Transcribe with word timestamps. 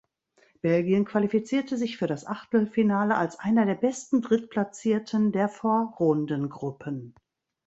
Belgien 0.63 1.05
qualifizierte 1.05 1.77
sich 1.77 1.97
für 1.99 2.07
das 2.07 2.25
Achtelfinale 2.25 3.13
als 3.15 3.37
einer 3.37 3.67
der 3.67 3.75
besten 3.75 4.23
Drittplatzierten 4.23 5.31
der 5.31 5.47
Vorrundengruppen. 5.47 7.13